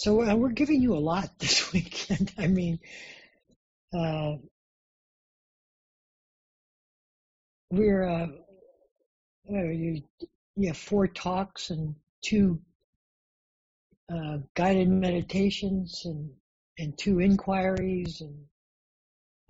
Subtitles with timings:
[0.00, 2.32] So uh, we're giving you a lot this weekend.
[2.38, 2.78] I mean,
[3.94, 4.36] uh,
[7.70, 8.28] we're uh,
[9.50, 10.00] you,
[10.56, 11.94] you have four talks and
[12.24, 12.58] two
[14.10, 16.30] uh, guided meditations and
[16.78, 18.38] and two inquiries and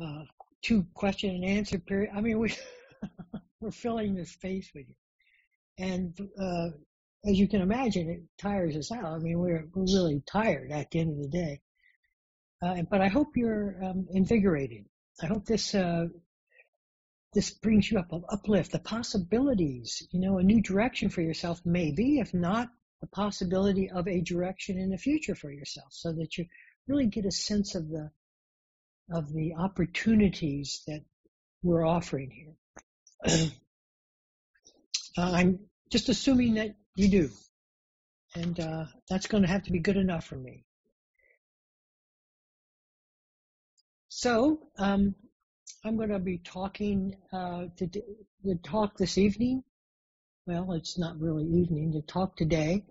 [0.05, 0.25] uh,
[0.62, 2.11] two question and answer period.
[2.12, 2.53] I mean, we
[3.61, 4.96] we're filling the space with you,
[5.79, 6.71] and uh,
[7.25, 9.05] as you can imagine, it tires us out.
[9.05, 11.60] I mean, we're we're really tired at the end of the day.
[12.62, 14.84] Uh, but I hope you're um, invigorated.
[15.23, 16.06] I hope this uh,
[17.33, 20.06] this brings you up, an uplift the possibilities.
[20.10, 22.69] You know, a new direction for yourself, maybe, if not
[23.01, 26.46] the possibility of a direction in the future for yourself, so that you
[26.87, 28.10] really get a sense of the
[29.12, 31.02] of the opportunities that
[31.62, 32.55] we're offering here.
[35.18, 35.60] uh, I'm
[35.91, 37.30] just assuming that you do.
[38.34, 40.64] And uh, that's going to have to be good enough for me.
[44.09, 45.15] So, um,
[45.84, 47.88] I'm going to be talking, uh, to,
[48.45, 49.65] the talk this evening.
[50.46, 51.92] Well, it's not really evening.
[51.92, 52.84] The talk today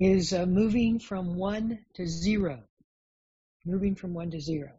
[0.00, 2.62] is uh, moving from one to zero.
[3.64, 4.72] Moving from one to zero.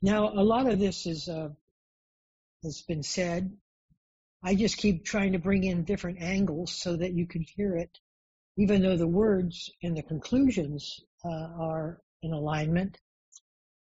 [0.00, 1.50] Now, a lot of this is, uh,
[2.64, 3.52] has been said
[4.44, 7.98] I just keep trying to bring in different angles so that you can hear it,
[8.56, 12.98] even though the words and the conclusions uh, are in alignment.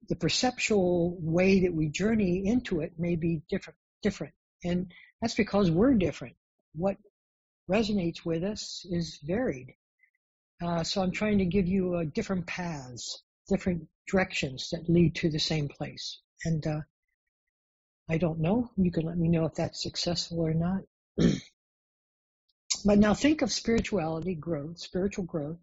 [0.07, 4.33] The perceptual way that we journey into it may be different, different,
[4.63, 6.35] and that's because we're different.
[6.73, 6.97] What
[7.69, 9.75] resonates with us is varied.
[10.63, 15.29] Uh, so I'm trying to give you uh, different paths, different directions that lead to
[15.29, 16.79] the same place, and uh,
[18.11, 18.71] I don't know.
[18.75, 20.81] You can let me know if that's successful or not.
[22.85, 25.59] but now think of spirituality growth, spiritual growth,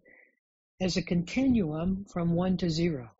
[0.79, 3.11] as a continuum from one to zero.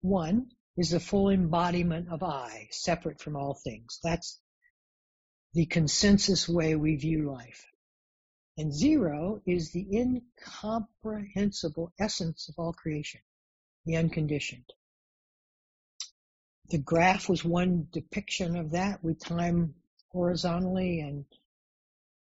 [0.00, 4.00] One is the full embodiment of I, separate from all things.
[4.02, 4.40] That's
[5.54, 7.64] the consensus way we view life.
[8.56, 13.20] And zero is the incomprehensible essence of all creation,
[13.86, 14.72] the unconditioned
[16.70, 19.74] the graph was one depiction of that We time
[20.12, 21.24] horizontally and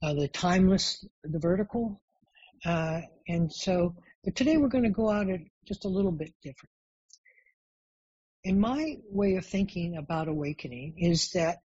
[0.03, 2.01] uh, the timeless, the vertical.
[2.66, 6.34] Uh, and so, but today we're going to go out it just a little bit
[6.44, 6.72] different.
[8.44, 11.57] In my way of thinking about awakening is that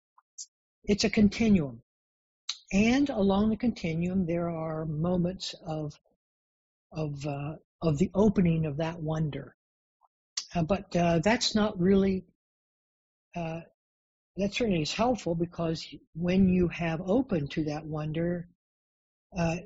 [0.83, 1.81] it's a continuum.
[2.73, 5.97] And along the continuum, there are moments of,
[6.91, 9.55] of, uh, of the opening of that wonder.
[10.53, 12.25] Uh, but uh, that's not really
[13.35, 13.61] uh,
[14.37, 18.47] that certainly is helpful because when you have open to that wonder,
[19.37, 19.57] uh,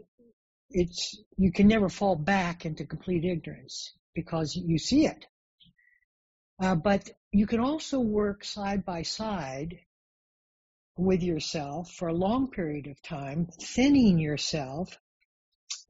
[0.70, 5.26] it's you can never fall back into complete ignorance because you see it.
[6.62, 9.80] Uh, but you can also work side by side
[10.98, 14.98] with yourself for a long period of time, thinning yourself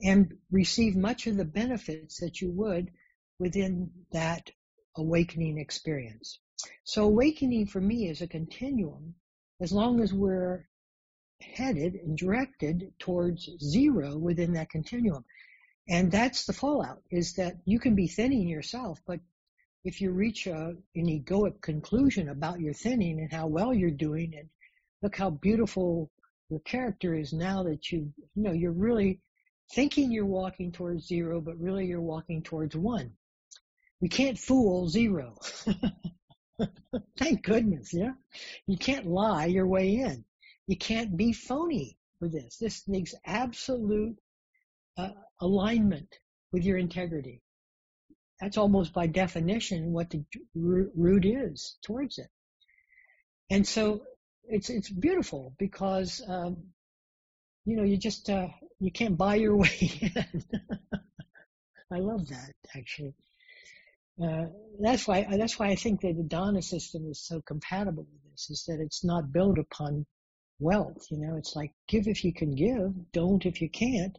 [0.02, 2.92] and receive much of the benefits that you would
[3.40, 4.52] within that
[4.96, 6.40] awakening experience.
[6.84, 9.16] So awakening for me is a continuum
[9.62, 10.68] as long as we're
[11.42, 15.24] headed and directed towards zero within that continuum.
[15.88, 19.20] And that's the fallout is that you can be thinning yourself, but
[19.84, 24.34] if you reach a, an egoic conclusion about your thinning and how well you're doing
[24.38, 24.50] and
[25.02, 26.12] look how beautiful
[26.50, 29.20] your character is now that you, you know, you're really
[29.74, 33.12] thinking you're walking towards zero, but really you're walking towards one.
[34.02, 35.38] We can't fool zero.
[37.18, 38.14] Thank goodness, yeah.
[38.68, 40.26] You can't lie your way in.
[40.68, 42.58] You can't be phony with this.
[42.58, 44.18] This needs absolute
[44.98, 45.12] uh,
[45.42, 46.10] alignment
[46.52, 47.42] with your integrity.
[48.40, 50.24] That's almost by definition what the
[50.56, 52.30] root is towards it.
[53.50, 54.04] And so
[54.46, 56.58] it's it's beautiful because um,
[57.66, 58.48] you know you just uh,
[58.80, 60.44] you can't buy your way in.
[61.92, 63.16] I love that actually.
[64.22, 64.46] Uh,
[64.82, 68.50] that's why that's why I think that the Dana system is so compatible with this.
[68.50, 70.06] Is that it's not built upon
[70.60, 71.06] wealth.
[71.10, 74.18] You know, it's like give if you can give, don't if you can't.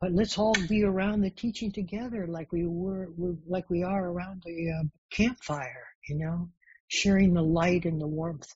[0.00, 3.08] But let's all be around the teaching together, like we were,
[3.46, 5.86] like we are around the uh, campfire.
[6.08, 6.50] You know,
[6.88, 8.52] sharing the light and the warmth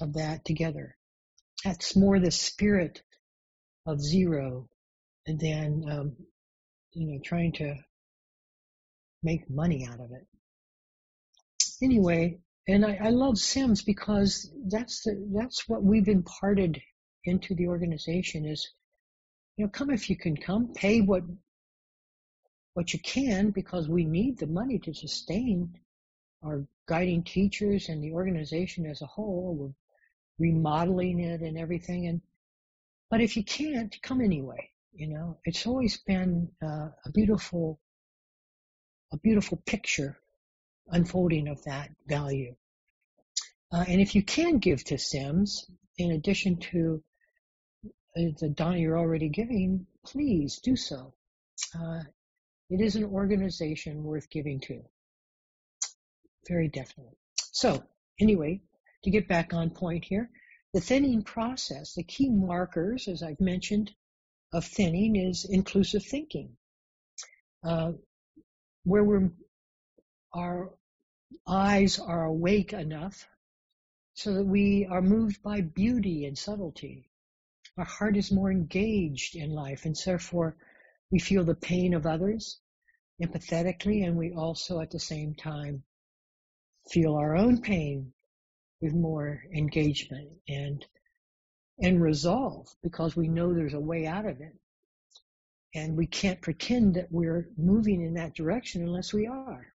[0.00, 0.96] of that together.
[1.64, 3.02] That's more the spirit
[3.86, 4.68] of zero
[5.26, 6.16] than um,
[6.92, 7.76] you know trying to
[9.22, 10.26] make money out of it.
[11.82, 12.38] Anyway,
[12.68, 16.80] and I, I love Sims because that's the, that's what we've imparted
[17.24, 18.68] into the organization is
[19.56, 21.22] you know, come if you can come, pay what
[22.74, 25.78] what you can because we need the money to sustain
[26.42, 29.54] our guiding teachers and the organization as a whole.
[30.38, 32.06] We're remodeling it and everything.
[32.06, 32.20] And
[33.10, 34.70] but if you can't, come anyway.
[34.94, 37.80] You know, it's always been uh, a beautiful,
[39.22, 40.18] beautiful picture
[40.88, 42.54] unfolding of that value.
[43.72, 45.66] Uh, and if you can give to Sims,
[45.96, 47.02] in addition to
[47.84, 51.14] uh, the dana you're already giving, please do so.
[51.74, 52.02] Uh,
[52.68, 54.82] it is an organization worth giving to.
[56.48, 57.16] Very definitely.
[57.52, 57.82] So,
[58.20, 58.60] anyway,
[59.04, 60.30] to get back on point here,
[60.74, 63.92] the thinning process, the key markers, as I've mentioned,
[64.52, 66.56] of thinning is inclusive thinking,
[67.64, 67.92] uh,
[68.84, 69.30] where we're,
[70.34, 70.70] our
[71.46, 73.26] eyes are awake enough
[74.14, 77.08] so that we are moved by beauty and subtlety.
[77.78, 80.56] Our heart is more engaged in life and therefore
[81.10, 82.60] we feel the pain of others
[83.22, 85.82] empathetically and we also at the same time
[86.90, 88.12] feel our own pain
[88.80, 90.84] with more engagement and
[91.80, 94.54] and resolve because we know there's a way out of it.
[95.74, 99.72] And we can't pretend that we're moving in that direction unless we are.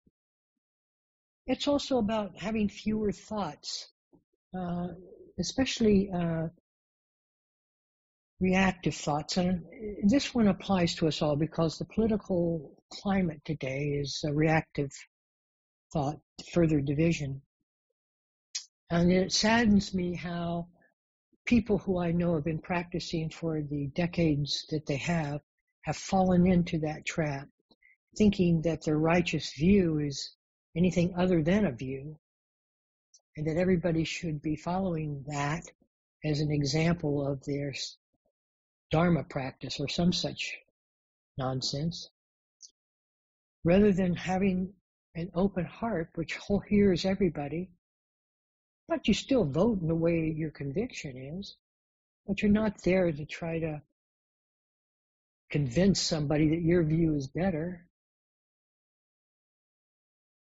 [1.46, 3.90] It's also about having fewer thoughts,
[4.58, 4.88] uh,
[5.38, 6.48] especially uh,
[8.40, 9.38] reactive thoughts.
[9.38, 9.64] And
[10.04, 14.92] this one applies to us all because the political climate today is a reactive
[15.92, 16.18] thought,
[16.54, 17.42] further division.
[18.90, 20.68] And it saddens me how
[21.46, 25.42] people who I know have been practicing for the decades that they have
[25.84, 27.48] have fallen into that trap,
[28.18, 30.36] thinking that their righteous view is
[30.76, 32.18] anything other than a view,
[33.38, 35.64] and that everybody should be following that
[36.24, 37.74] as an example of their
[38.92, 40.56] Dharma practice or some such
[41.38, 42.10] nonsense,
[43.64, 44.74] rather than having
[45.16, 46.38] an open heart which
[46.68, 47.70] hears everybody
[48.88, 51.56] but you still vote in the way your conviction is.
[52.28, 53.82] But you're not there to try to
[55.54, 57.86] convince somebody that your view is better.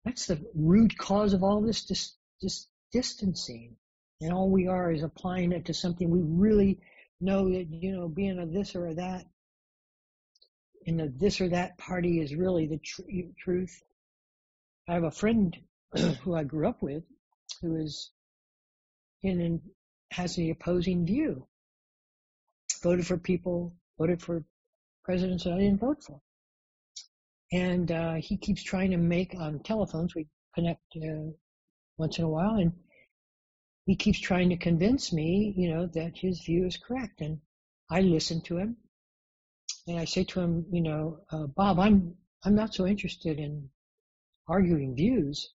[0.05, 3.75] That's the root cause of all this dis- dis- distancing.
[4.21, 6.79] And all we are is applying it to something we really
[7.19, 9.25] know that, you know, being a this or a that
[10.85, 13.01] in the this or that party is really the tr-
[13.43, 13.81] truth.
[14.87, 15.57] I have a friend
[16.21, 17.03] who I grew up with
[17.63, 18.11] who is
[19.23, 19.59] and
[20.11, 21.47] has the opposing view.
[22.83, 24.45] Voted for people, voted for
[25.09, 26.21] presidents that I didn't vote for.
[27.51, 30.13] And uh, he keeps trying to make on telephones.
[30.13, 31.31] We connect uh,
[31.97, 32.71] once in a while, and
[33.87, 37.21] he keeps trying to convince me, you know, that his view is correct.
[37.21, 37.39] And
[37.89, 38.77] I listen to him,
[39.87, 42.13] and I say to him, you know, uh, Bob, I'm
[42.45, 43.67] I'm not so interested in
[44.47, 45.55] arguing views.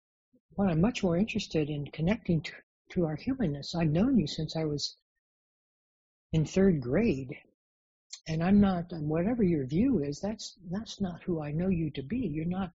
[0.51, 2.53] What I'm much more interested in connecting to,
[2.93, 3.75] to our humanness.
[3.75, 4.97] I've known you since I was
[6.33, 7.35] in third grade.
[8.29, 12.03] And I'm not, whatever your view is, that's, that's not who I know you to
[12.03, 12.19] be.
[12.19, 12.71] You're not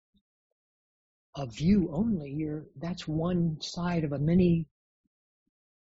[1.35, 2.31] a view only.
[2.31, 4.67] You're, that's one side of a many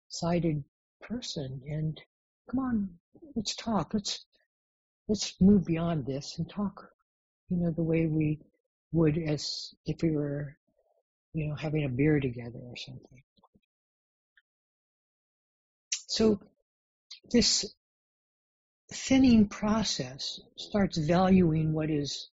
[0.08, 0.62] sided
[1.00, 1.60] person.
[1.68, 2.00] And
[2.50, 2.88] come on,
[3.34, 3.94] let's talk.
[3.94, 4.24] Let's,
[5.08, 6.88] let's move beyond this and talk,
[7.48, 8.40] you know, the way we
[8.92, 10.56] would as if we were,
[11.32, 13.22] you know, having a beer together or something.
[16.08, 16.40] So
[17.30, 17.74] this
[18.92, 22.30] thinning process starts valuing what is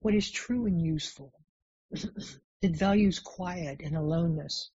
[0.00, 1.32] what is true and useful.
[2.62, 4.70] it values quiet and aloneness,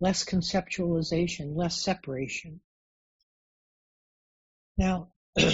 [0.00, 2.60] less conceptualization, less separation.
[4.76, 5.44] Now, you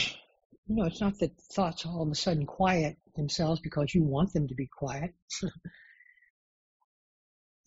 [0.69, 4.49] know, it's not that thoughts all of a sudden quiet themselves because you want them
[4.49, 5.13] to be quiet.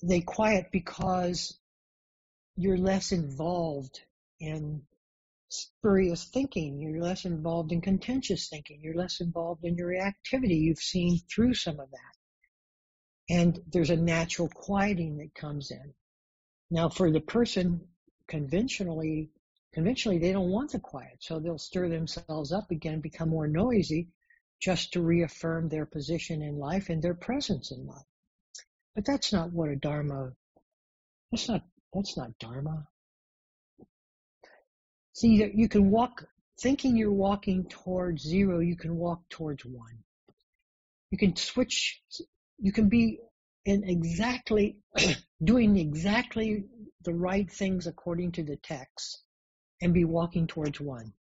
[0.03, 1.60] they quiet because
[2.55, 4.01] you're less involved
[4.39, 4.82] in
[5.56, 6.80] spurious thinking.
[6.80, 8.82] You're less involved in contentious thinking.
[8.82, 10.60] You're less involved in your reactivity.
[10.60, 13.34] You've seen through some of that.
[13.36, 15.94] And there's a natural quieting that comes in.
[16.70, 17.88] Now for the person
[18.28, 19.32] conventionally,
[19.74, 21.18] conventionally they don't want the quiet.
[21.20, 24.10] So they'll stir themselves up again, become more noisy
[24.62, 28.06] just to reaffirm their position in life and their presence in life.
[28.96, 30.32] But that's not what a Dharma,
[31.32, 32.88] that's not that's not Dharma.
[35.16, 36.26] See, you can walk,
[36.60, 40.04] thinking you're walking towards zero, you can walk towards one.
[41.10, 42.02] You can switch,
[42.60, 43.22] you can be
[43.64, 44.76] in exactly,
[45.44, 46.66] doing exactly
[47.04, 49.22] the right things according to the text
[49.82, 51.14] and be walking towards one.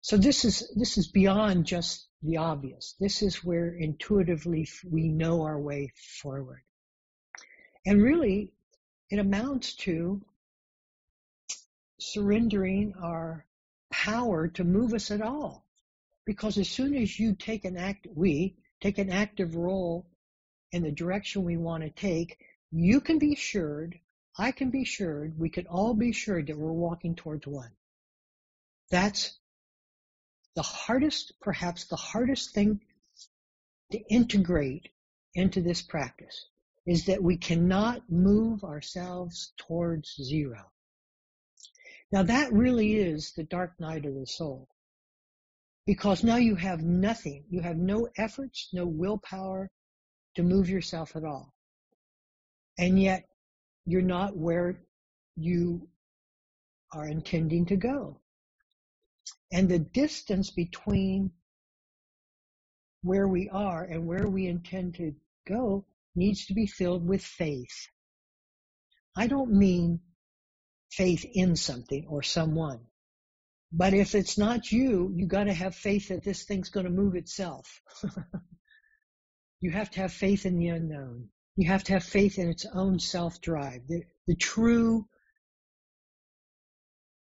[0.00, 2.96] So this is, this is beyond just the obvious.
[2.98, 6.62] This is where intuitively we know our way forward.
[7.86, 8.50] And really,
[9.08, 10.20] it amounts to
[12.00, 13.44] surrendering our
[13.90, 15.64] power to move us at all.
[16.24, 20.06] Because as soon as you take an act, we take an active role
[20.72, 22.38] in the direction we want to take,
[22.70, 23.98] you can be assured,
[24.38, 27.72] I can be assured, we can all be assured that we're walking towards one.
[28.90, 29.36] That's
[30.54, 32.80] the hardest, perhaps the hardest thing
[33.92, 34.88] to integrate
[35.34, 36.46] into this practice
[36.86, 40.70] is that we cannot move ourselves towards zero.
[42.12, 44.68] Now that really is the dark night of the soul.
[45.86, 47.44] Because now you have nothing.
[47.48, 49.70] You have no efforts, no willpower
[50.36, 51.52] to move yourself at all.
[52.78, 53.24] And yet
[53.86, 54.82] you're not where
[55.36, 55.88] you
[56.92, 58.20] are intending to go.
[59.52, 61.30] And the distance between
[63.02, 65.14] where we are and where we intend to
[65.46, 67.88] go needs to be filled with faith.
[69.16, 70.00] I don't mean
[70.90, 72.80] faith in something or someone.
[73.72, 77.80] But if it's not you, you gotta have faith that this thing's gonna move itself.
[79.60, 81.28] you have to have faith in the unknown.
[81.56, 85.06] You have to have faith in its own self-drive, the, the true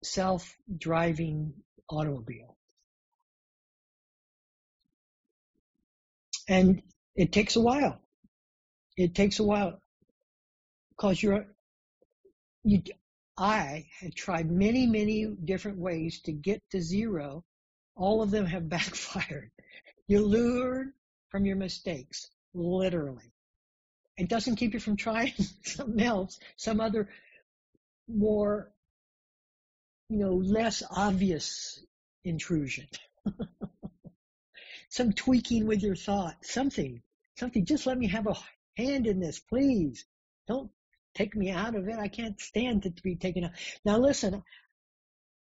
[0.03, 1.53] self-driving
[1.89, 2.57] automobile.
[6.49, 6.83] And
[7.15, 8.01] it takes a while.
[8.97, 9.81] It takes a while
[10.91, 11.47] because you're,
[12.65, 12.83] you,
[13.37, 17.45] I had tried many, many different ways to get to zero.
[17.97, 19.51] All of them have backfired.
[20.07, 20.93] You learn
[21.31, 23.33] from your mistakes, literally.
[24.17, 25.33] It doesn't keep you from trying
[25.65, 27.09] something else, some other
[28.09, 28.71] more,
[30.09, 31.83] you know, less obvious
[32.25, 32.87] intrusion.
[34.91, 37.03] some tweaking with your thought, something,
[37.39, 37.65] something.
[37.65, 38.35] Just let me have a
[38.77, 40.05] hand in this, please.
[40.47, 40.71] Don't
[41.15, 41.99] take me out of it.
[41.99, 43.53] I can't stand to be taken out.
[43.85, 44.43] Now listen,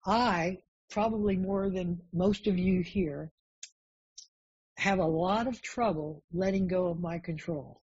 [0.04, 0.58] I
[0.90, 3.30] probably more than most of you here
[4.76, 7.80] have a lot of trouble letting go of my control.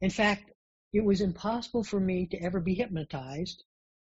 [0.00, 0.50] In fact,
[0.92, 3.64] it was impossible for me to ever be hypnotized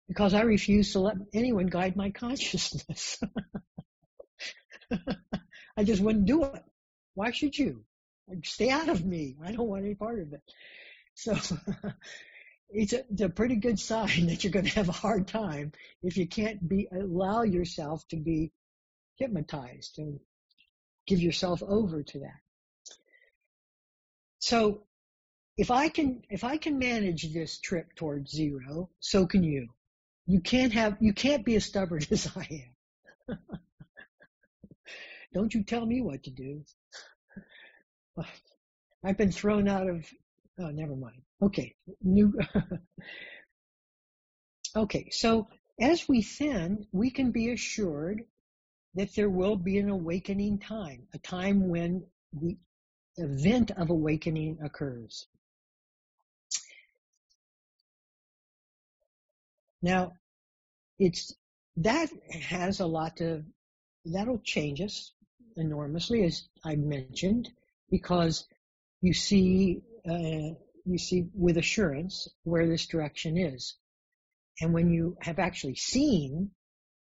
[0.09, 3.19] because I refused to let anyone guide my consciousness.
[5.77, 6.63] I just wouldn't do it.
[7.15, 7.85] Why should you?
[8.45, 9.37] Stay out of me.
[9.43, 10.43] I don't want any part of it.
[11.15, 11.35] So
[12.71, 15.73] it's a, it's a pretty good sign that you're going to have a hard time
[16.03, 18.53] if you can't be allow yourself to be
[19.17, 20.21] hypnotized and
[21.07, 22.41] give yourself over to that.
[24.39, 24.83] So
[25.57, 29.69] if I can if I can manage this trip towards zero, so can you.
[30.27, 32.65] You can't have you can't be as stubborn as I
[33.29, 33.39] am.
[35.35, 36.63] Don't you tell me what to do.
[39.05, 40.07] I've been thrown out of
[40.59, 41.23] Oh, never mind.
[41.43, 42.33] Okay, new.
[44.77, 45.49] okay, so
[45.81, 48.23] as we thin, we can be assured
[48.95, 52.57] that there will be an awakening time, a time when the
[53.19, 55.27] event of awakening occurs.
[59.83, 60.13] Now,
[60.99, 61.35] it's
[61.77, 63.45] that has a lot to
[64.07, 65.13] that'll change us
[65.57, 67.51] enormously, as I mentioned,
[67.91, 68.47] because
[69.03, 73.77] you see uh, you see with assurance where this direction is.
[74.61, 76.51] And when you have actually seen,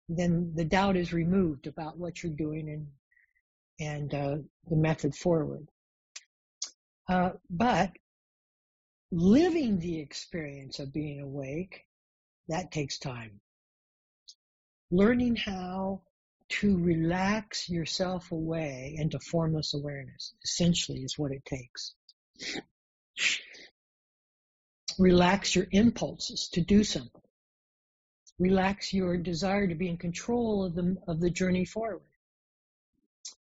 [0.09, 2.87] then the doubt is removed about what you're doing and
[3.81, 4.37] and uh,
[4.69, 5.67] the method forward.
[7.09, 7.91] Uh, but
[9.11, 11.83] living the experience of being awake,
[12.49, 13.41] that takes time.
[14.91, 16.03] Learning how
[16.49, 21.95] to relax yourself away into formless awareness, essentially, is what it takes.
[24.99, 27.23] Relax your impulses to do something.
[28.39, 32.03] Relax your desire to be in control of the, of the journey forward.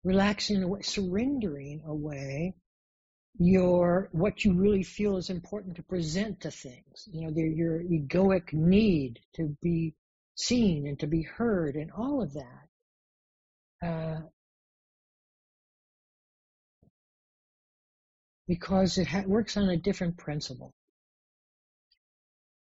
[0.03, 2.55] Relaxing surrendering away
[3.37, 7.07] your, what you really feel is important to present to things.
[7.11, 9.95] You know, your egoic need to be
[10.35, 12.67] seen and to be heard and all of that.
[13.85, 14.21] Uh,
[18.51, 20.73] because it ha- works on a different principle.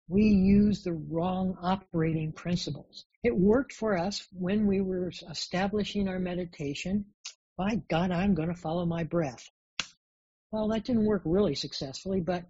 [0.08, 3.06] We use the wrong operating principles.
[3.24, 7.06] It worked for us when we were establishing our meditation.
[7.58, 9.50] By God, I'm going to follow my breath.
[10.52, 12.44] Well, that didn't work really successfully, but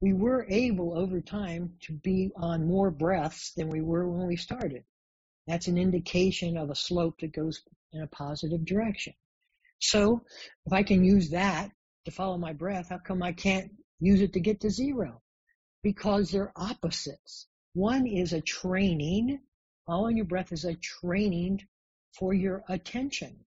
[0.00, 4.36] we were able over time to be on more breaths than we were when we
[4.36, 4.84] started.
[5.48, 7.60] That's an indication of a slope that goes
[7.92, 9.14] in a positive direction.
[9.80, 10.22] So
[10.64, 11.72] if I can use that
[12.04, 15.22] to follow my breath, how come I can't use it to get to zero?
[15.82, 17.46] Because they're opposites.
[17.74, 19.40] One is a training.
[19.86, 21.66] Following your breath is a training
[22.18, 23.44] for your attention.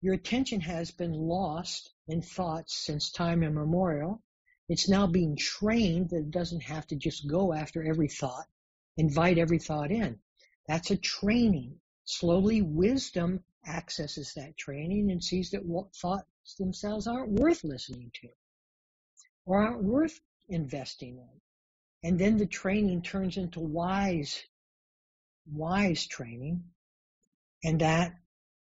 [0.00, 4.22] Your attention has been lost in thoughts since time immemorial.
[4.68, 8.46] It's now being trained that it doesn't have to just go after every thought,
[8.96, 10.18] invite every thought in.
[10.68, 11.80] That's a training.
[12.10, 18.28] Slowly, wisdom accesses that training and sees that what thoughts themselves aren't worth listening to
[19.44, 22.08] or aren't worth investing in.
[22.08, 24.42] And then the training turns into wise,
[25.52, 26.64] wise training,
[27.62, 28.14] and that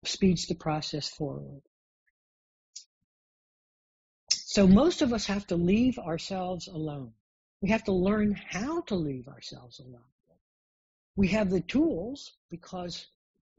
[0.06, 1.62] speeds the process forward.
[4.32, 7.12] So most of us have to leave ourselves alone.
[7.60, 10.13] We have to learn how to leave ourselves alone.
[11.18, 13.06] We have the tools because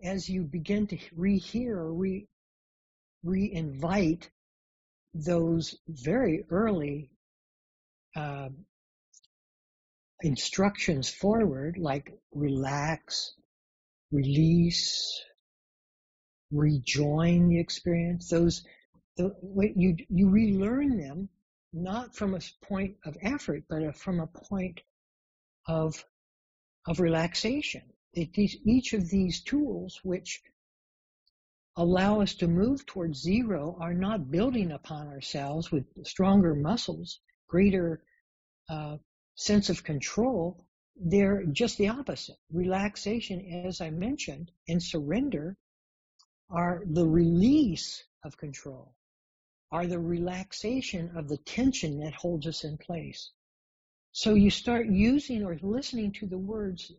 [0.03, 2.27] as you begin to rehear or re,
[3.25, 4.31] re-invite
[5.15, 7.11] those very early
[8.15, 8.49] uh,
[10.23, 13.33] instructions forward, like relax,
[14.13, 15.23] release,
[16.51, 18.65] rejoin the experience, those
[19.17, 19.35] the,
[19.75, 21.29] you you relearn them
[21.73, 24.83] not from a point of effort, but from a point
[25.67, 26.05] of
[26.87, 27.83] of relaxation
[28.17, 30.43] these, each of these tools, which
[31.77, 38.03] allow us to move towards zero, are not building upon ourselves with stronger muscles, greater
[38.71, 38.97] uh,
[39.35, 40.67] sense of control.
[40.97, 42.37] They're just the opposite.
[42.51, 45.57] Relaxation, as I mentioned, and surrender
[46.49, 48.95] are the release of control,
[49.71, 53.33] are the relaxation of the tension that holds us in place.
[54.13, 56.91] So you start using or listening to the words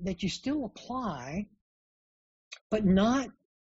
[0.00, 1.46] that you still apply,
[2.70, 3.28] but not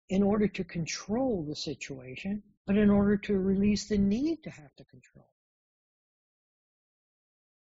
[0.09, 4.75] in order to control the situation, but in order to release the need to have
[4.75, 5.27] to control.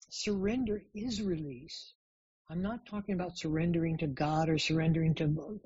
[0.09, 1.93] Surrender is release.
[2.49, 5.61] I'm not talking about surrendering to God or surrendering to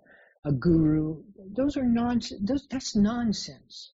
[0.46, 1.24] a guru.
[1.56, 2.42] Those are nonsense.
[2.44, 3.92] Those, that's nonsense.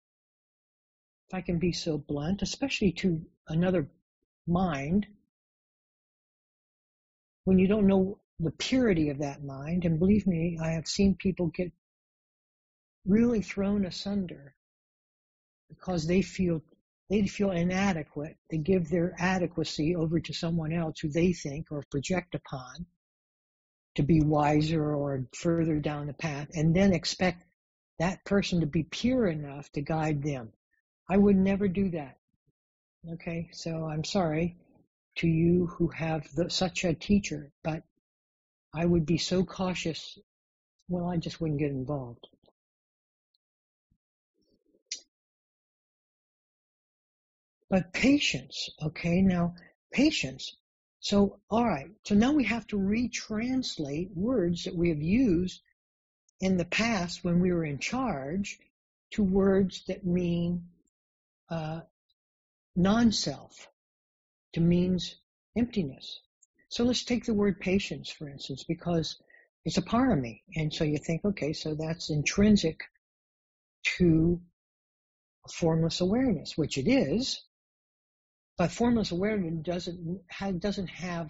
[1.29, 3.89] If I can be so blunt, especially to another
[4.45, 5.07] mind,
[7.45, 9.85] when you don't know the purity of that mind.
[9.85, 11.71] And believe me, I have seen people get
[13.05, 14.55] really thrown asunder
[15.69, 16.61] because they feel
[17.09, 18.37] they feel inadequate.
[18.49, 22.85] They give their adequacy over to someone else who they think or project upon
[23.95, 27.43] to be wiser or further down the path and then expect
[27.99, 30.53] that person to be pure enough to guide them.
[31.09, 32.17] I would never do that.
[33.13, 34.55] Okay, so I'm sorry
[35.17, 37.83] to you who have the, such a teacher, but
[38.73, 40.17] I would be so cautious.
[40.87, 42.27] Well, I just wouldn't get involved.
[47.69, 49.55] But patience, okay, now
[49.91, 50.57] patience.
[50.99, 55.61] So, all right, so now we have to retranslate words that we have used
[56.41, 58.59] in the past when we were in charge
[59.11, 60.67] to words that mean
[61.49, 61.81] uh,
[62.75, 63.67] non-self,
[64.53, 65.15] to means
[65.55, 66.21] emptiness.
[66.71, 69.21] So let's take the word patience, for instance, because
[69.65, 70.41] it's a parami.
[70.55, 72.79] And so you think, okay, so that's intrinsic
[73.97, 74.39] to
[75.51, 77.41] formless awareness, which it is.
[78.57, 81.29] But formless awareness doesn't have, doesn't have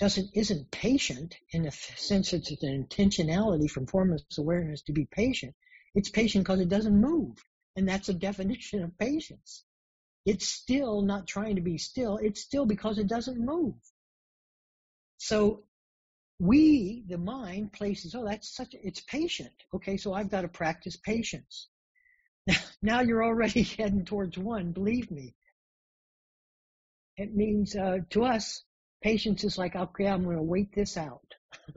[0.00, 5.54] doesn't isn't patient in the sense it's an intentionality from formless awareness to be patient.
[5.94, 7.36] It's patient because it doesn't move,
[7.76, 9.62] and that's a definition of patience.
[10.26, 12.16] It's still not trying to be still.
[12.16, 13.76] It's still because it doesn't move.
[15.24, 15.62] So
[16.40, 19.52] we, the mind, places, oh, that's such, it's patient.
[19.72, 21.68] Okay, so I've got to practice patience.
[22.82, 25.36] Now you're already heading towards one, believe me.
[27.16, 28.64] It means, uh, to us,
[29.00, 31.34] patience is like, okay, I'm going to wait this out.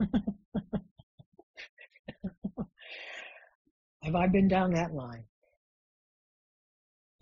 [4.02, 5.22] Have I been down that line?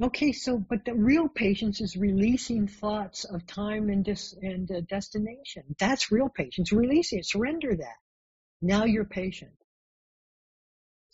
[0.03, 4.81] Okay, so but the real patience is releasing thoughts of time and dis, and uh,
[4.89, 5.63] destination.
[5.79, 6.73] That's real patience.
[6.73, 7.27] Release it.
[7.27, 7.97] Surrender that.
[8.61, 9.53] Now you're patient.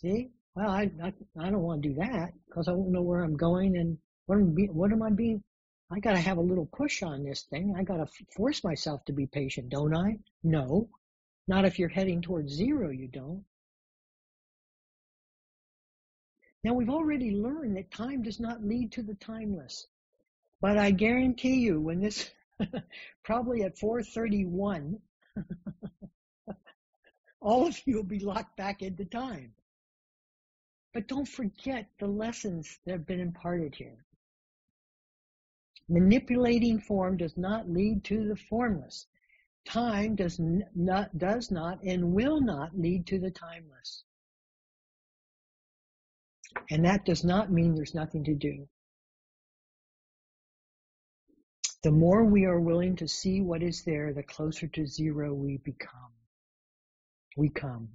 [0.01, 0.31] See?
[0.55, 3.37] Well, I I, I don't want to do that because I won't know where I'm
[3.37, 5.43] going and what am be, what am I being?
[5.91, 7.75] I got to have a little push on this thing.
[7.77, 10.17] I got to force myself to be patient, don't I?
[10.43, 10.89] No,
[11.47, 12.89] not if you're heading towards zero.
[12.89, 13.43] You don't.
[16.63, 19.87] Now we've already learned that time does not lead to the timeless.
[20.61, 22.29] But I guarantee you when this,
[23.23, 24.99] probably at 431,
[27.41, 29.53] all of you will be locked back into time.
[30.93, 34.05] But don't forget the lessons that have been imparted here.
[35.89, 39.07] Manipulating form does not lead to the formless.
[39.65, 44.03] Time does not, does not and will not lead to the timeless.
[46.69, 48.67] And that does not mean there's nothing to do.
[51.83, 55.57] The more we are willing to see what is there, the closer to zero we
[55.57, 56.13] become.
[57.35, 57.89] We come.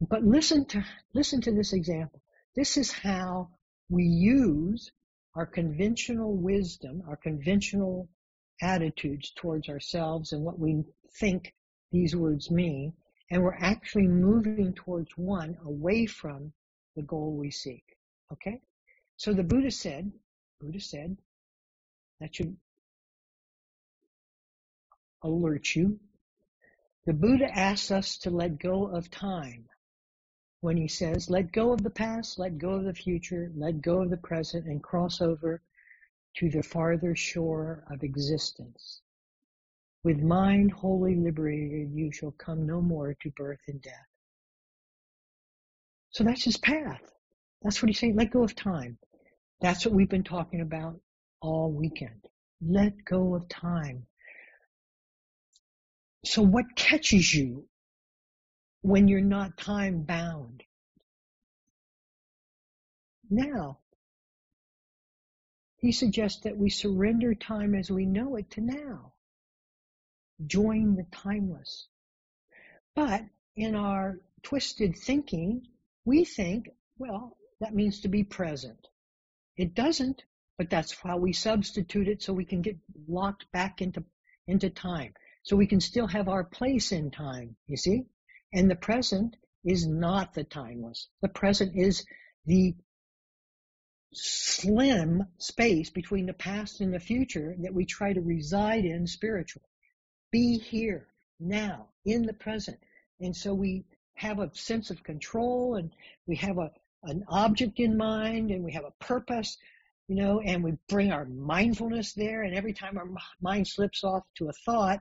[0.00, 2.20] But listen to, listen to this example.
[2.56, 3.50] This is how
[3.88, 4.90] we use
[5.34, 8.08] our conventional wisdom, our conventional
[8.60, 10.82] attitudes towards ourselves and what we
[11.20, 11.54] think
[11.92, 12.92] these words mean,
[13.30, 16.52] and we're actually moving towards one away from
[16.96, 17.84] the goal we seek.
[18.32, 18.60] Okay?
[19.16, 20.10] So the Buddha said,
[20.60, 21.16] Buddha said,
[22.20, 22.56] that should
[25.22, 25.98] alert you.
[27.06, 29.66] The Buddha asks us to let go of time
[30.60, 34.02] when he says, let go of the past, let go of the future, let go
[34.02, 35.62] of the present, and cross over
[36.36, 39.00] to the farther shore of existence.
[40.04, 44.06] With mind wholly liberated, you shall come no more to birth and death.
[46.10, 47.02] So that's his path.
[47.62, 48.16] That's what he's saying.
[48.16, 48.98] Let go of time.
[49.60, 51.00] That's what we've been talking about
[51.40, 52.24] all weekend.
[52.60, 54.06] Let go of time.
[56.24, 57.68] So what catches you
[58.82, 60.62] when you're not time bound?
[63.30, 63.78] Now,
[65.76, 69.12] he suggests that we surrender time as we know it to now.
[70.46, 71.88] Join the timeless.
[72.94, 73.22] But
[73.56, 75.66] in our twisted thinking,
[76.04, 78.86] we think, well, that means to be present.
[79.56, 80.22] It doesn't,
[80.56, 82.76] but that's how we substitute it so we can get
[83.08, 84.04] locked back into,
[84.46, 85.14] into time.
[85.42, 88.04] So we can still have our place in time, you see?
[88.52, 91.08] And the present is not the timeless.
[91.20, 92.04] The present is
[92.46, 92.74] the
[94.12, 99.68] slim space between the past and the future that we try to reside in spiritually.
[100.30, 101.06] Be here,
[101.40, 102.78] now, in the present.
[103.20, 105.90] And so we have a sense of control and
[106.26, 106.70] we have a,
[107.04, 109.56] an object in mind and we have a purpose,
[110.08, 112.42] you know, and we bring our mindfulness there.
[112.42, 113.08] And every time our
[113.40, 115.00] mind slips off to a thought,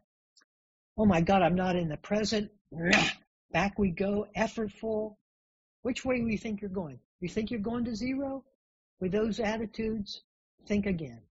[0.98, 2.52] oh my God, I'm not in the present.
[3.52, 5.16] Back we go, effortful.
[5.82, 7.00] Which way do you think you're going?
[7.22, 8.44] You think you're going to zero?
[9.00, 10.22] With those attitudes,
[10.68, 11.22] think again.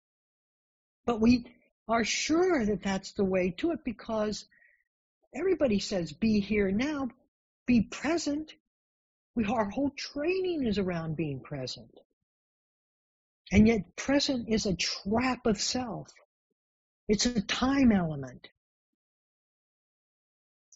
[1.04, 1.44] But we
[1.88, 4.46] are sure that that's the way to it because
[5.34, 7.08] everybody says be here now,
[7.66, 8.52] be present.
[9.34, 11.90] We, our whole training is around being present.
[13.52, 16.08] And yet present is a trap of self.
[17.08, 18.48] It's a time element.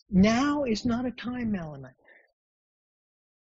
[0.08, 1.94] Now is not a time element.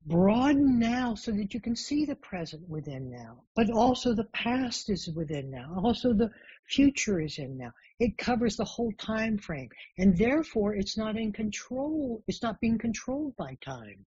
[0.07, 4.89] Broaden now so that you can see the present within now, but also the past
[4.89, 5.81] is within now.
[5.83, 6.31] Also the
[6.69, 7.73] future is in now.
[7.99, 12.23] It covers the whole time frame and therefore it's not in control.
[12.25, 14.05] It's not being controlled by time.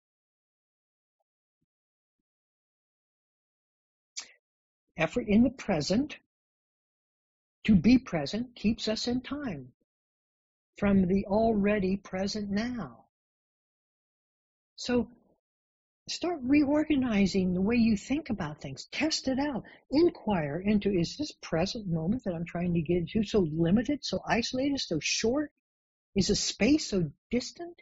[4.97, 6.17] Effort in the present
[7.65, 9.73] to be present keeps us in time
[10.77, 13.05] from the already present now.
[14.77, 15.09] So
[16.09, 18.87] start reorganizing the way you think about things.
[18.91, 19.63] Test it out.
[19.91, 24.19] Inquire into, is this present moment that I'm trying to get to so limited, so
[24.27, 25.51] isolated, so short?
[26.15, 27.81] Is the space so distant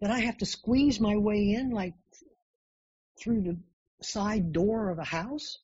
[0.00, 1.94] that I have to squeeze my way in like
[3.20, 3.58] through the
[4.02, 5.58] side door of a house?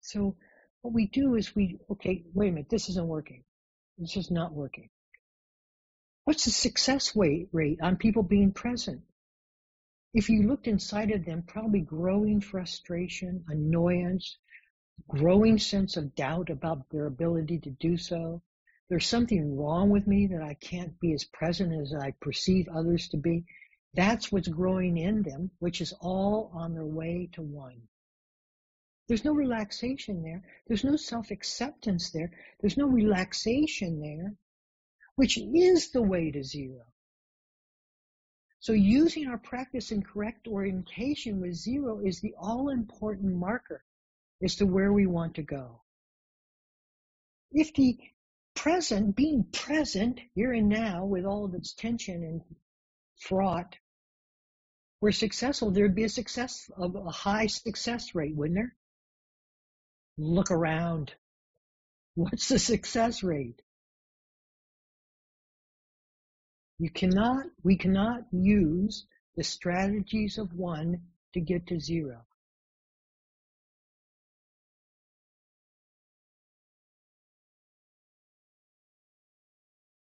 [0.00, 0.36] So
[0.86, 3.42] what we do is we, okay, wait a minute, this isn't working.
[3.98, 4.88] This is not working.
[6.22, 9.00] What's the success rate, on people being present?
[10.14, 14.36] If you looked inside of them, probably growing frustration, annoyance,
[15.08, 18.40] growing sense of doubt about their ability to do so,
[18.88, 23.08] there's something wrong with me that I can't be as present as I perceive others
[23.08, 23.44] to be.
[23.94, 27.82] That's what's growing in them, which is all on their way to one.
[29.08, 30.42] There's no relaxation there.
[30.66, 32.30] There's no self-acceptance there.
[32.60, 34.34] There's no relaxation there,
[35.14, 36.82] which is the way to zero.
[38.58, 43.84] So using our practice in correct orientation with zero is the all-important marker
[44.42, 45.82] as to where we want to go.
[47.52, 47.96] If the
[48.56, 52.40] present, being present here and now with all of its tension and
[53.20, 53.76] fraught,
[55.00, 58.74] were successful, there'd be a success of a high success rate, wouldn't there?
[60.18, 61.12] Look around.
[62.14, 63.60] What's the success rate?
[66.78, 71.02] You cannot, we cannot use the strategies of one
[71.34, 72.22] to get to zero.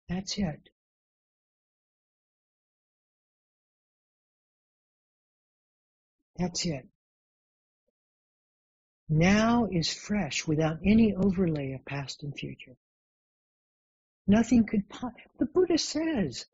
[0.09, 0.69] That's it.
[6.37, 6.87] That's it.
[9.13, 12.77] Now is fresh without any overlay of past and future.
[14.25, 14.83] Nothing could,
[15.37, 16.45] the Buddha says,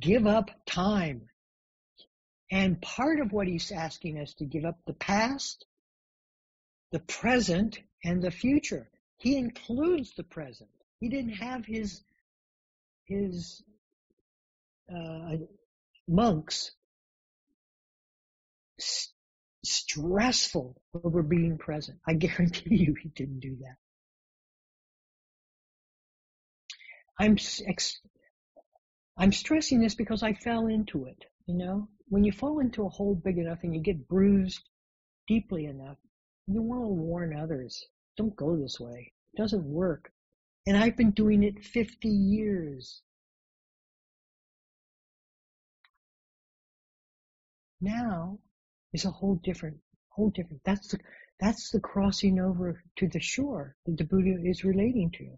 [0.00, 1.22] give up time.
[2.50, 5.64] And part of what he's asking us to give up the past,
[6.92, 8.90] the present, and the future.
[9.16, 10.68] He includes the present.
[11.00, 12.02] He didn't have his
[13.06, 13.62] his
[14.94, 15.36] uh,
[16.06, 16.70] monks
[19.64, 21.98] stressful over being present.
[22.06, 23.76] I guarantee you he didn't do that.
[27.18, 28.00] I'm ex-
[29.16, 31.24] I'm stressing this because I fell into it.
[31.46, 34.62] You know, when you fall into a hole big enough and you get bruised
[35.28, 35.98] deeply enough,
[36.46, 37.84] you want to warn others.
[38.16, 39.12] Don't go this way.
[39.32, 40.10] It doesn't work.
[40.66, 43.02] And I've been doing it 50 years.
[47.80, 48.38] Now
[48.94, 49.76] is a whole different,
[50.08, 50.98] whole different, that's the,
[51.40, 55.36] that's the crossing over to the shore that the Buddha is relating to.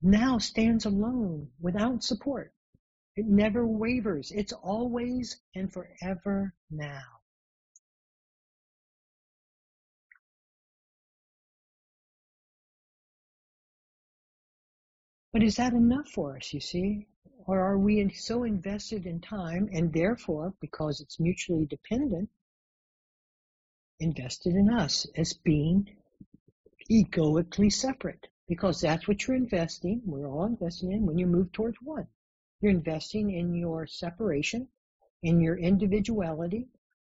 [0.00, 2.52] Now stands alone without support.
[3.16, 4.30] It never wavers.
[4.30, 7.02] It's always and forever now.
[15.32, 17.06] But is that enough for us, you see?
[17.46, 22.28] Or are we so invested in time and therefore, because it's mutually dependent,
[23.98, 25.88] invested in us as being
[26.88, 28.28] egoically separate?
[28.48, 32.06] Because that's what you're investing, we're all investing in when you move towards one.
[32.60, 34.68] You're investing in your separation,
[35.22, 36.68] in your individuality,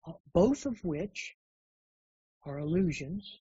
[0.07, 1.37] uh, both of which
[2.45, 3.41] are illusions,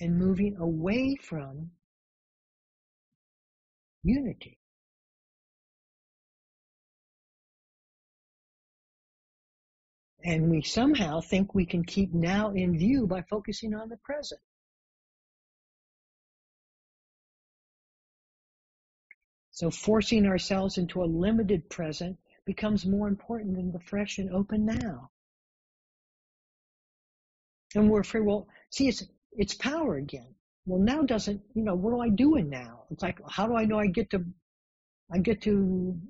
[0.00, 1.70] and moving away from
[4.06, 4.58] unity.
[10.24, 14.40] And we somehow think we can keep now in view by focusing on the present.
[19.52, 24.66] So forcing ourselves into a limited present becomes more important than the fresh and open
[24.66, 25.10] now.
[27.74, 30.35] And we're afraid, well, see, it's, it's power again.
[30.66, 32.84] Well, now doesn't, you know, what am I doing now?
[32.90, 34.24] It's like, how do I know I get to,
[35.12, 36.00] I get to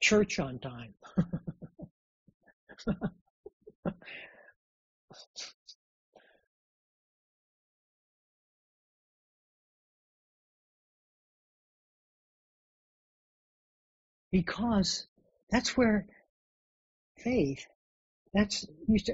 [0.00, 0.94] church on time?
[14.32, 15.06] because
[15.50, 16.06] that's where
[17.18, 17.66] faith,
[18.34, 18.66] that's,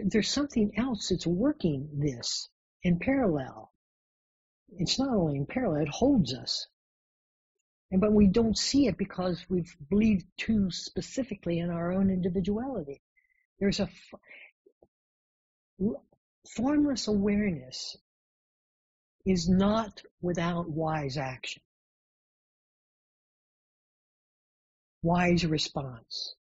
[0.06, 2.50] there's something else that's working this
[2.84, 3.73] in parallel
[4.78, 6.66] it's not only in parallel, it holds us.
[7.90, 13.00] And, but we don't see it because we've believed too specifically in our own individuality.
[13.60, 13.88] There's a
[16.56, 17.96] formless awareness
[19.24, 21.62] is not without wise action.
[25.02, 26.34] Wise response.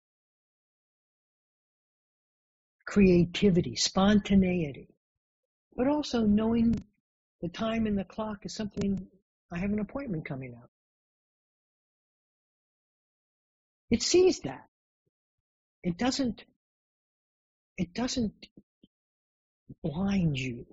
[2.87, 4.89] Creativity, spontaneity,
[5.77, 6.83] but also knowing
[7.43, 9.07] the time in the clock is something,
[9.53, 10.71] I have an appointment coming up.
[13.91, 14.69] It sees that.
[15.83, 16.45] It doesn't,
[17.77, 18.47] it doesn't
[19.83, 20.67] blind you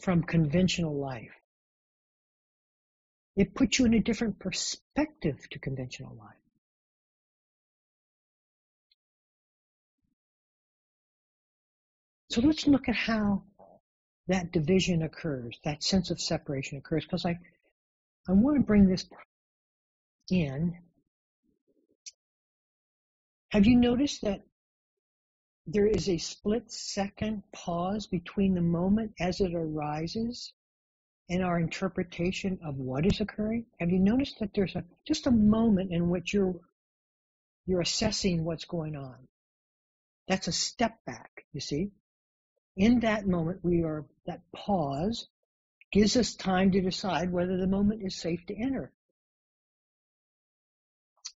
[0.00, 1.30] from conventional life.
[3.36, 6.34] It puts you in a different perspective to conventional life.
[12.30, 13.44] So let's look at how
[14.28, 17.38] that division occurs, that sense of separation occurs, because I,
[18.28, 19.04] I want to bring this
[20.30, 20.76] in.
[23.50, 24.42] Have you noticed that
[25.66, 30.52] there is a split second pause between the moment as it arises
[31.30, 33.66] and our interpretation of what is occurring?
[33.80, 36.54] Have you noticed that there's a, just a moment in which you're,
[37.66, 39.16] you're assessing what's going on?
[40.28, 41.90] That's a step back, you see?
[42.76, 45.28] In that moment, we are, that pause
[45.92, 48.92] gives us time to decide whether the moment is safe to enter.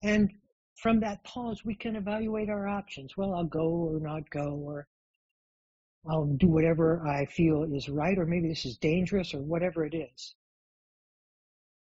[0.02, 0.32] And
[0.76, 3.17] from that pause, we can evaluate our options.
[3.17, 4.88] Well, I'll go or not go, or
[6.10, 9.95] I'll do whatever I feel is right, or maybe this is dangerous, or whatever it
[9.95, 10.36] is.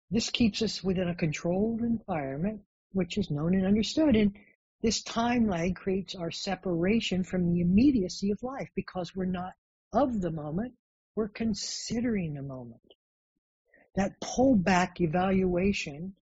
[0.10, 2.62] This keeps us within a controlled environment,
[2.93, 4.15] which is known and understood.
[4.15, 4.34] And
[4.82, 9.54] this time lag creates our separation from the immediacy of life because we're not
[9.94, 10.74] of the moment,
[11.16, 12.82] we're considering the moment.
[13.96, 16.13] That pullback evaluation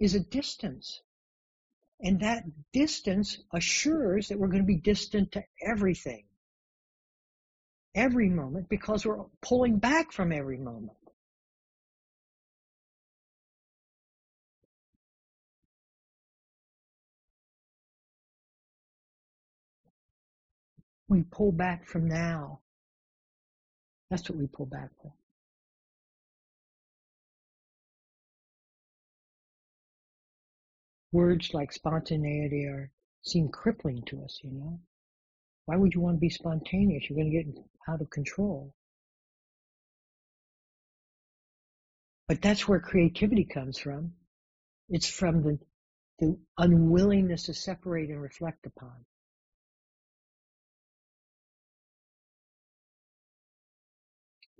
[0.00, 1.00] is a distance.
[2.00, 2.42] And that
[2.72, 6.24] distance assures that we're going to be distant to everything.
[7.94, 10.96] Every moment because we're pulling back from every moment.
[21.12, 22.60] We pull back from now.
[24.08, 25.12] That's what we pull back from.
[31.12, 34.80] Words like spontaneity are seem crippling to us, you know.
[35.66, 37.04] Why would you want to be spontaneous?
[37.10, 38.72] You're going to get out of control.
[42.26, 44.14] But that's where creativity comes from.
[44.88, 45.58] It's from the,
[46.20, 49.04] the unwillingness to separate and reflect upon.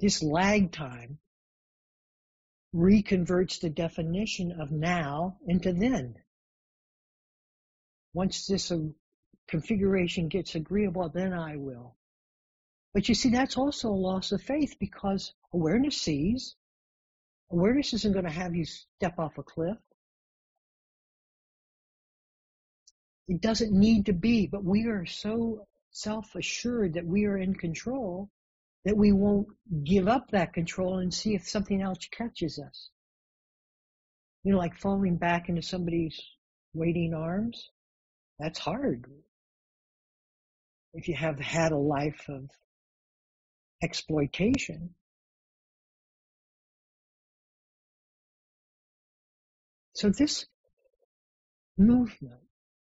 [0.03, 1.21] This lag time
[2.75, 6.17] reconverts the definition of now into then.
[8.12, 8.79] Once this uh,
[9.47, 11.95] configuration gets agreeable, then I will.
[12.93, 16.57] But you see, that's also a loss of faith because awareness sees.
[17.53, 19.79] Awareness isn't going to have you step off a cliff.
[23.29, 28.33] It doesn't need to be, but we are so self-assured that we are in control
[28.85, 29.49] that we won't
[29.85, 32.90] give up that control and see if something else catches us.
[34.45, 36.21] You know, like falling back into somebody's
[36.75, 37.71] waiting arms.
[38.40, 39.07] That's hard.
[40.95, 42.51] If you have had a life of
[43.83, 44.95] exploitation.
[49.95, 50.47] So this
[51.79, 52.40] movement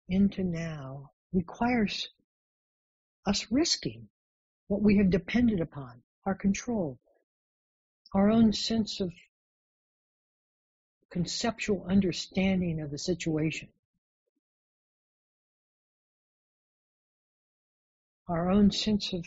[0.09, 2.09] into now requires
[3.27, 4.09] us risking
[4.68, 6.98] what we have depended upon, our control,
[8.14, 9.12] our own sense of
[11.11, 13.68] conceptual understanding of the situation.
[18.28, 19.24] our own sense of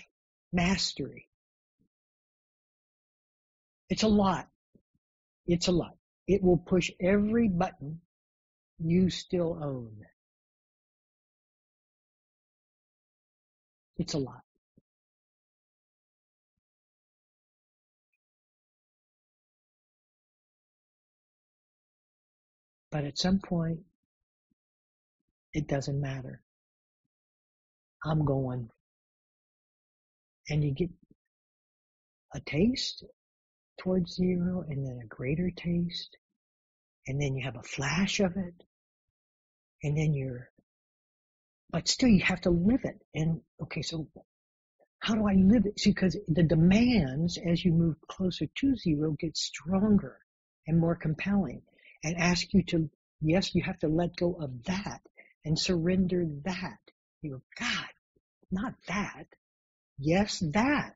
[0.53, 1.27] mastery.
[3.89, 4.47] It's a lot.
[5.47, 5.95] It's a lot.
[6.27, 7.99] It will push every button
[8.79, 10.05] you still own.
[13.97, 14.41] It's a lot.
[22.91, 23.79] But at some point,
[25.53, 26.41] it doesn't matter.
[28.05, 28.69] I'm going.
[30.49, 30.89] And you get
[32.33, 33.03] a taste
[33.79, 36.17] towards zero and then a greater taste
[37.07, 38.53] and then you have a flash of it
[39.83, 40.49] and then you're
[41.71, 42.99] but still you have to live it.
[43.15, 44.07] And okay so
[44.99, 45.79] how do i live it?
[45.79, 50.17] See because the demands as you move closer to zero get stronger
[50.67, 51.61] and more compelling
[52.03, 52.89] and ask you to
[53.21, 55.01] yes you have to let go of that
[55.45, 56.79] and surrender that
[57.21, 57.89] you go god
[58.51, 59.27] not that
[60.03, 60.95] Yes, that.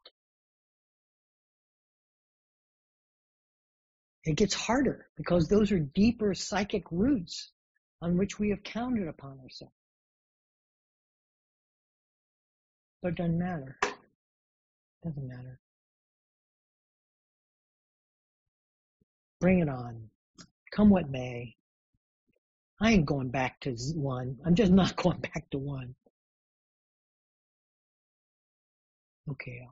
[4.24, 7.52] It gets harder because those are deeper psychic roots
[8.02, 9.76] on which we have counted upon ourselves.
[13.04, 13.78] But it doesn't matter.
[15.04, 15.60] Doesn't matter.
[19.40, 20.10] Bring it on.
[20.76, 21.56] Come what may.
[22.82, 24.38] I ain't going back to one.
[24.46, 25.96] I'm just not going back to one.
[29.32, 29.66] Okay